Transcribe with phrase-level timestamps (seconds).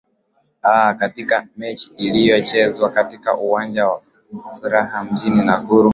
[0.63, 4.01] aah katika mechi iliyochezwa katika uwanja wa
[4.53, 5.89] afuraha mjini nakuru